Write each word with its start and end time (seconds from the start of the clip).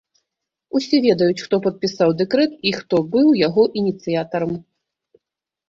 Усе 0.79 0.99
ведаюць, 1.05 1.43
хто 1.47 1.59
падпісаў 1.65 2.09
дэкрэт 2.23 2.57
і 2.71 2.73
хто 2.79 2.95
быў 3.13 3.31
яго 3.47 3.69
ініцыятарам. 3.85 4.59